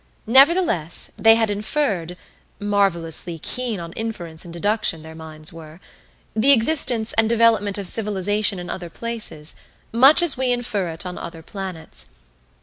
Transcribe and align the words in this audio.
Nevertheless, 0.25 1.11
they 1.15 1.35
had 1.35 1.51
inferred 1.51 2.17
(marvelously 2.59 3.37
keen 3.37 3.79
on 3.79 3.93
inference 3.93 4.43
and 4.43 4.51
deduction 4.51 5.03
their 5.03 5.13
minds 5.13 5.53
were!) 5.53 5.79
the 6.35 6.51
existence 6.53 7.13
and 7.19 7.29
development 7.29 7.77
of 7.77 7.87
civilization 7.87 8.57
in 8.57 8.67
other 8.67 8.89
places, 8.89 9.53
much 9.91 10.23
as 10.23 10.35
we 10.35 10.51
infer 10.51 10.87
it 10.89 11.05
on 11.05 11.19
other 11.19 11.43
planets. 11.43 12.07